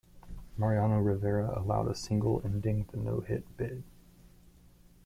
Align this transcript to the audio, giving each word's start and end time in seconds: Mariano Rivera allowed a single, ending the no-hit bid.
Mariano 0.57 0.99
Rivera 0.99 1.53
allowed 1.55 1.87
a 1.87 1.93
single, 1.93 2.41
ending 2.43 2.87
the 2.89 2.97
no-hit 2.97 3.45
bid. 3.55 3.83